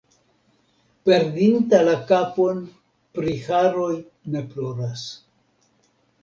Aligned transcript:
Perdinta 1.09 1.81
la 1.87 1.93
kapon 2.11 2.63
pri 3.19 3.35
haroj 3.49 3.91
ne 4.37 4.43
ploras. 4.55 5.05